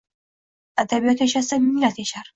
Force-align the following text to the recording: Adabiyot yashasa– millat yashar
Adabiyot 0.83 1.23
yashasa– 1.25 1.61
millat 1.69 2.01
yashar 2.05 2.29